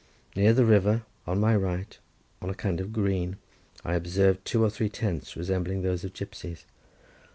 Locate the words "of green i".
2.81-3.93